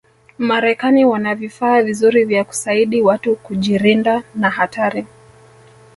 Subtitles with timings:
[0.39, 5.05] marekani wana vifaa vizuri vya kusaidi watu kujirinda na hatari